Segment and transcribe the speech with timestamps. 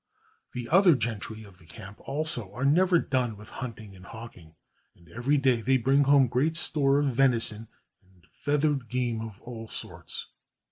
[0.53, 4.55] The other gentry of the camp also are never done with hunting and hawking,
[4.95, 7.67] and every day they bring home great store of venison
[8.01, 10.25] and feathered game of all sorts.